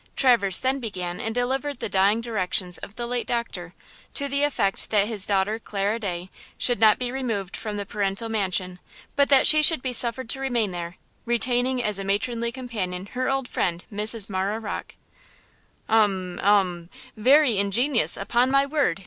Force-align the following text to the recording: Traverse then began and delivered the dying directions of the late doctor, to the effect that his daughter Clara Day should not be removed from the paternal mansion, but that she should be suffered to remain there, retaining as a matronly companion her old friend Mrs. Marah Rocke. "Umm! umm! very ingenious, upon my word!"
Traverse 0.15 0.59
then 0.59 0.79
began 0.79 1.21
and 1.21 1.35
delivered 1.35 1.77
the 1.79 1.87
dying 1.87 2.21
directions 2.21 2.79
of 2.79 2.95
the 2.95 3.05
late 3.05 3.27
doctor, 3.27 3.75
to 4.15 4.27
the 4.27 4.41
effect 4.41 4.89
that 4.89 5.07
his 5.07 5.27
daughter 5.27 5.59
Clara 5.59 5.99
Day 5.99 6.31
should 6.57 6.79
not 6.79 6.97
be 6.97 7.11
removed 7.11 7.55
from 7.55 7.77
the 7.77 7.85
paternal 7.85 8.27
mansion, 8.27 8.79
but 9.15 9.29
that 9.29 9.45
she 9.45 9.61
should 9.61 9.83
be 9.83 9.93
suffered 9.93 10.27
to 10.29 10.39
remain 10.39 10.71
there, 10.71 10.97
retaining 11.25 11.83
as 11.83 11.99
a 11.99 12.03
matronly 12.03 12.51
companion 12.51 13.05
her 13.11 13.29
old 13.29 13.47
friend 13.47 13.85
Mrs. 13.93 14.27
Marah 14.27 14.59
Rocke. 14.59 14.95
"Umm! 15.87 16.39
umm! 16.41 16.89
very 17.15 17.59
ingenious, 17.59 18.17
upon 18.17 18.49
my 18.49 18.65
word!" 18.65 18.99